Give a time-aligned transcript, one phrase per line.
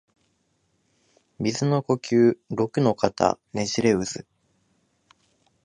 [1.37, 4.25] 水の呼吸陸ノ型ねじれ渦（ろくのかたねじれうず）